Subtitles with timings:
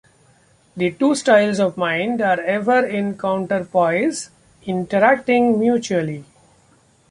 [0.75, 4.31] The two styles of mind are ever in counterpoise,
[4.65, 6.25] interacting mutually.